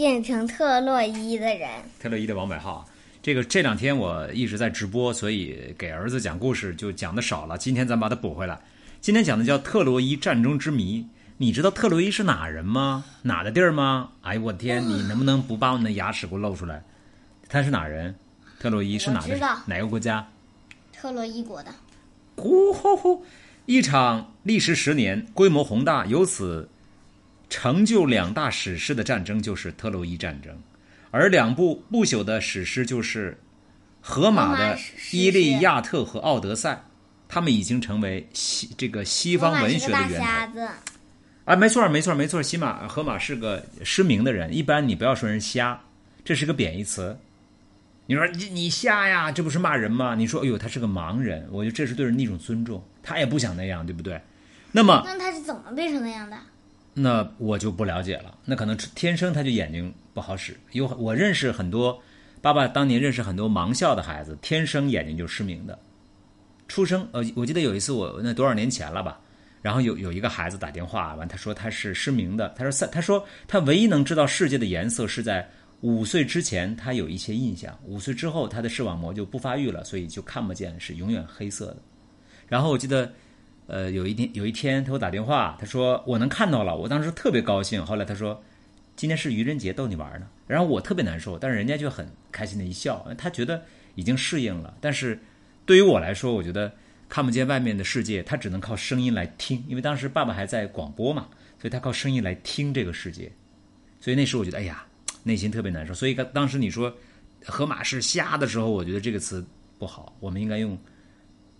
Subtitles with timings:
[0.00, 1.68] 变成特洛伊的人，
[2.00, 2.88] 特洛伊的王百浩。
[3.20, 7.58] 这个这两天我一直在直播，所以给儿子讲故事就讲的少了。
[7.58, 8.58] 今天咱把它补回来。
[9.02, 11.06] 今天讲的叫特洛伊战争之谜。
[11.36, 13.04] 你知道特洛伊是哪人吗？
[13.20, 14.12] 哪的地儿吗？
[14.22, 14.82] 哎呦我天！
[14.88, 16.82] 你能不能不把我的牙齿给我露出来？
[17.50, 18.14] 他是哪人？
[18.58, 19.38] 特洛伊是哪的？
[19.66, 20.26] 哪个国家？
[20.94, 21.70] 特洛伊国的。
[22.36, 23.22] 呼呼呼！
[23.66, 26.70] 一场历时十年、规模宏大、由此
[27.50, 30.56] 成就两大史诗的战争，就是特洛伊战争。
[31.10, 33.36] 而两部不朽的史诗就是
[34.00, 34.76] 荷马的
[35.10, 36.74] 《伊利亚特》和《奥德赛》，
[37.28, 40.20] 他们已经成为西这个西方文学的源
[40.54, 40.60] 头。
[41.44, 42.40] 啊，没错，没错，没错。
[42.40, 45.78] 西马荷马是个失明的人，一般你不要说人瞎，
[46.24, 47.18] 这是个贬义词。
[48.06, 50.14] 你说你你瞎呀，这不是骂人吗？
[50.14, 52.80] 你说哎呦，他是个盲人，我觉得这是对人的一种尊重。
[53.02, 54.20] 他也不想那样，对不对？
[54.70, 56.36] 那么那他是怎么变成那样的？
[57.02, 58.36] 那我就不了解了。
[58.44, 60.54] 那可能天生他就眼睛不好使。
[60.72, 61.98] 有我认识很多，
[62.42, 65.78] 爸爸当年认识很多盲校的孩子，天生眼睛就失明的。
[66.68, 69.18] 出生呃，我记得有一次我那多少年前了吧？
[69.62, 72.52] 然后有有一个孩子打电话完，他说他是失明的。
[72.56, 75.48] 他说三，他说他唯一能知道世界的颜色是在
[75.80, 77.78] 五岁之前，他有一些印象。
[77.84, 81.78] 五岁之后，他的视网膜就不发育了，所以就看不见，是永远黑色的。
[82.46, 83.10] 然后我记得。
[83.70, 87.86] 呃，有一天有一天，他给我打电话，他说我能看到了，我当时特别高兴。
[87.86, 88.42] 后来他说，
[88.96, 90.26] 今天是愚人节，逗你玩呢。
[90.48, 93.62] 然后我特别难受，但是人家就很开心的一笑，他觉得
[93.94, 94.76] 已经适应了。
[94.80, 95.16] 但是
[95.64, 96.72] 对于我来说，我觉得
[97.08, 103.30] 看不见外面的世界，他只能靠声音来听，因为当时爸爸还在广播嘛，所以他靠声音来听这个世界。
[104.00, 104.84] 所以那时候我觉得，哎呀，
[105.22, 105.94] 内心特别难受。
[105.94, 106.92] 所以当时你说
[107.44, 109.46] 河马是瞎的时候，我觉得这个词
[109.78, 110.76] 不好，我们应该用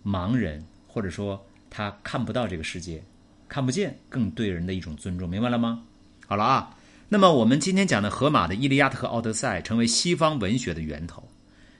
[0.03, 1.41] 盲人或者说。
[1.71, 3.01] 他看不到这个世界，
[3.47, 5.81] 看不见，更对人的一种尊重，明白了吗？
[6.27, 6.77] 好了啊，
[7.07, 11.27] 那么我们今天讲的荷马的《伊利亚特》和《奥德赛》成为西方文学的源头。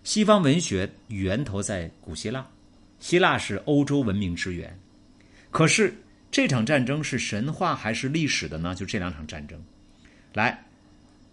[0.04, 2.48] 西方文学源头在古希腊，
[3.00, 4.76] 希腊是欧洲文明之源。
[5.52, 5.94] 可是
[6.32, 8.74] 这场战争是神话还是历史的呢？
[8.74, 9.62] 就这两场战争。
[10.34, 10.66] 来，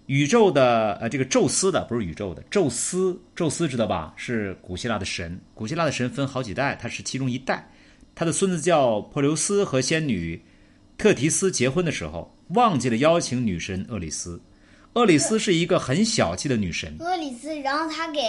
[0.07, 4.13] 宇宙的呃，这个宙斯的不是宇宙的，宙斯，宙斯知道吧？
[4.17, 5.39] 是古希腊的神。
[5.55, 7.67] 古希腊的神分好几代，他是其中一代。
[8.19, 10.43] 他的孙子叫珀留斯，和仙女
[10.97, 14.41] 特提斯结婚的时候，忘记了邀请女神厄里斯。
[14.95, 16.97] 厄里斯是一个很小气的女神。
[16.99, 18.21] 厄里斯，然后他给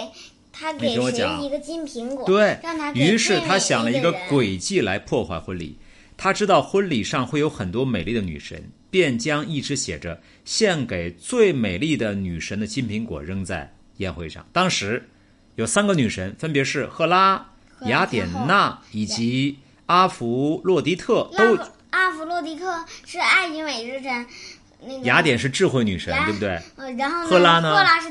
[0.52, 2.24] 他给谁一个金苹果？
[2.24, 5.76] 对，让他于是他想了一个诡计来破坏婚礼。
[6.16, 8.62] 他知道婚礼上会有很多美丽的女神，
[8.92, 14.46] 便将一只写着“献给最美丽的女神”的金苹果扔在宴会上。
[14.52, 15.04] 当时
[15.56, 17.44] 有三个女神，分别是赫拉、
[17.86, 19.58] 雅典娜以及。
[19.90, 21.58] 阿弗洛狄特都，
[21.90, 24.24] 阿弗洛狄特是爱情美之神，
[24.86, 26.62] 那个雅典是智慧女神，对不对？
[26.76, 27.74] 呃，然后赫拉呢？
[27.74, 28.08] 赫拉是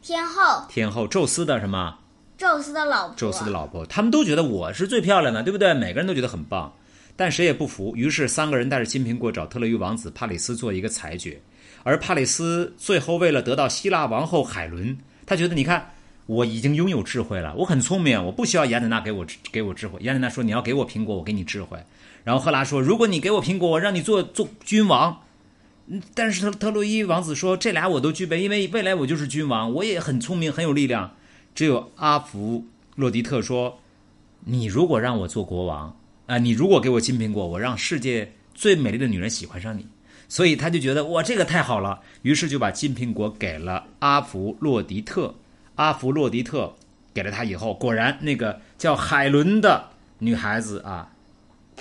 [0.00, 1.98] 天后，天后，宙斯的什么？
[2.38, 5.74] 宙斯的老婆，宙斯的老婆，他们都觉得我是最漂亮的，对不对？
[5.74, 6.72] 每个人都觉得很棒，
[7.14, 7.94] 但谁也不服。
[7.94, 11.38] 于是三个人带着金苹果找特洛伊王子帕里斯做一个裁决，
[11.82, 14.96] 而帕里斯最后为了得到希腊王后海伦，
[15.26, 15.90] 他觉得你看。
[16.28, 19.98] 我已经拥有智慧了，我很聪明，我不需要雅典娜给我给我智慧。
[20.02, 21.82] 雅典娜说：“你要给我苹果，我给你智慧。”
[22.22, 25.22] 然后赫拉说：“如果你给我苹果，我让你做做君王。”，
[26.14, 31.16] 但是特特洛伊王子说：“这俩我都具备，因为未来我就是君王，我也很聪明，很有力量。”
[31.56, 33.78] 只有阿弗洛狄特说
[34.44, 35.96] ：“你如果让我做国王
[36.26, 39.86] 啊，你如果给我金苹果，我让世界最美丽的女人喜欢上你。”
[40.28, 45.34] 所以他就觉得哇，这个太好了，于是就把金苹果给了阿弗洛狄特。
[45.78, 46.74] 阿弗洛狄特
[47.14, 49.82] 给了他以后，果然那个叫海伦的
[50.18, 51.08] 女孩子啊，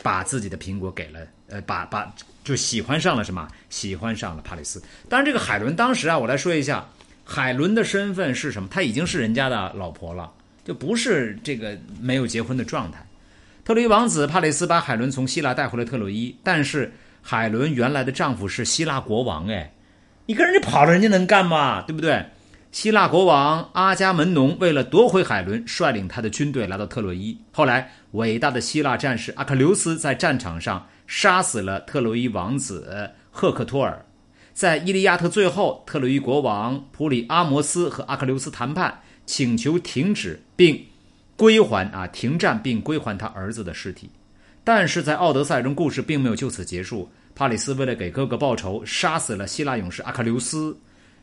[0.03, 2.13] 把自己的苹果给了，呃，把把
[2.43, 3.47] 就喜欢上了什么？
[3.71, 4.79] 喜欢上了帕里斯。
[5.09, 6.85] 当然，这个海伦当时啊，我来说一下，
[7.25, 8.69] 海伦的身份是什么？
[8.69, 10.31] 她已经是人家的老婆了，
[10.63, 13.03] 就不是这个没有结婚的状态。
[13.65, 16.93] 特洛伊王子帕里斯把海伦从希腊带回了特洛伊，但是
[17.23, 19.73] 海伦原来的丈夫是希腊国王，哎，
[20.27, 21.81] 你跟人家跑了，人家能干吗？
[21.81, 22.23] 对不对？
[22.79, 27.35] 希腊国王阿伽门农为了夺回海伦，率领他的军队来到特洛伊。
[27.51, 34.05] 后来，伟大的希腊战士阿克琉斯在战场上杀死了特洛伊王子赫克托尔。
[34.53, 40.79] 在《伊利亚特》最后，特洛伊国王普里阿摩斯和阿克琉斯谈判，请求停止并
[41.35, 44.07] 归还啊停战，并归还他儿子的尸体。
[44.63, 47.09] 但是在《奥德赛》中，故事并没有就此结束。
[47.33, 50.77] 帕里斯为了给哥哥报仇，杀死了希腊勇士阿克琉斯。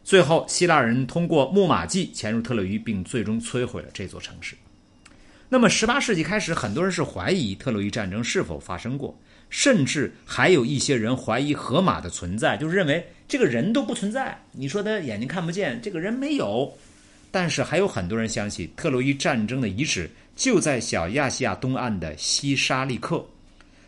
[0.05, 4.55] 最后，希腊人通过木马计潜入特洛伊，并最终摧毁了这座城市。
[5.49, 9.19] 那么，十八世纪开始，很多人是怀疑特洛伊战争是否发生过，
[9.49, 14.39] 甚至还有一些人怀疑荷马的存在，就是认为这个人都不存在。
[14.53, 16.71] 你说他眼睛看不见，这个人没有。
[17.31, 23.25] 但是还有很多人相信，特洛伊战争的遗址就在小亚细亚东岸的西沙利克。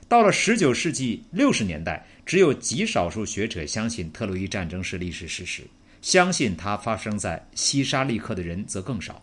[0.09, 5.63] 到了十九世纪六十年代，只有极少数学者相信特洛伊战争是历史事实，
[6.07, 9.21] 相信它发生在西沙利克的人则更少。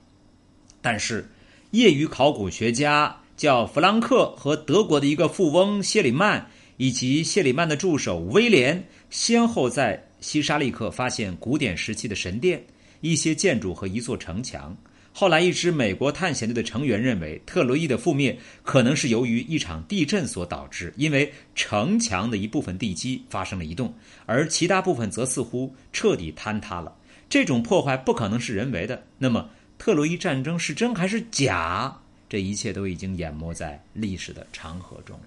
[0.82, 1.26] 但是，
[1.72, 6.46] 业余考古学家叫弗兰克和德国的一个富翁谢里曼，
[6.76, 12.62] 以及谢里曼的助手威廉，先后在西沙利克发现古典时期的神殿、
[13.00, 14.76] 一些建筑和一座城墙。
[15.16, 23.94] 后来，一支美国探险队的成员认为，特洛伊的覆灭可能是由于一场地震所导致，因为城墙的一部分地基发生了移动，
[24.26, 26.92] 而其他部分则似乎彻底坍塌了。
[27.30, 29.04] 这种破坏不可能是人为的。
[29.20, 31.96] 那么，特洛伊战争是真还是假？
[32.28, 35.26] 这一切都已经淹没在历史的长河中了。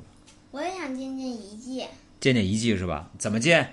[0.51, 1.85] 我也想见见遗迹，
[2.19, 3.09] 见见遗迹是吧？
[3.19, 3.73] 怎么见？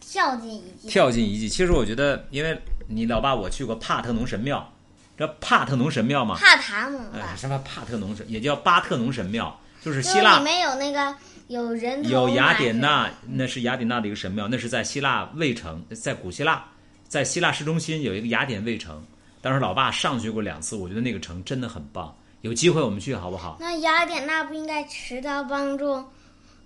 [0.00, 0.88] 跳进遗迹。
[0.88, 1.48] 跳进遗迹。
[1.48, 4.72] 其实我觉得，因为你老爸我去过帕特农神庙。
[5.16, 11.14] 这帕特农神庙嘛，帕塔农哎，什么帕特农神，也叫巴特农神庙，就是希腊里面有那个
[11.48, 16.64] 有人头有雅典娜，那是雅典娜的一个神庙，那是在希腊卫城，在古希腊，
[17.08, 19.02] 在希腊市中心有一个雅典卫城。
[19.40, 22.14] 当时老爸上去过两次，我觉得那个城真的很棒。
[22.42, 23.56] 有机会我们去好不好？
[23.60, 26.04] 那雅典娜不应该持刀帮助，呃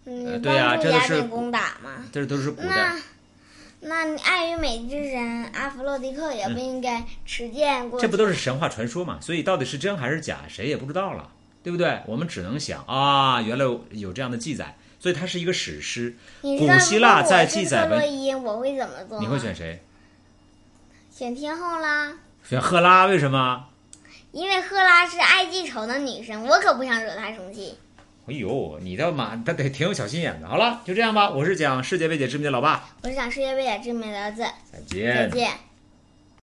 [0.07, 2.05] 嗯，对呀帮助这都是雅典攻打吗？
[2.13, 2.95] 这都是古代
[3.83, 8.07] 那，你爱与美之神阿弗洛狄克也不应该持剑过去？
[8.07, 9.19] 这不都是神话传说嘛？
[9.23, 11.31] 所以到底是真还是假，谁也不知道了，
[11.63, 12.01] 对不对？
[12.07, 16.15] 我们只能想啊，原来有这样的记载，所以它是一个史诗。
[16.43, 19.19] 古希腊在记载文，特洛伊，我会怎么做？
[19.19, 19.83] 你会选谁？
[21.11, 23.07] 选天后啦，选赫拉？
[23.07, 23.67] 为什么？
[24.33, 27.79] 因为赫拉是爱记仇的女神，我可不想惹她生气。
[28.31, 30.47] 哎呦，你的妈，他得挺有小心眼的。
[30.47, 31.29] 好了，就这样吧。
[31.29, 35.70] 我是讲世界未解之谜的老爸，我是讲世界未解之谜的儿子，再见再见。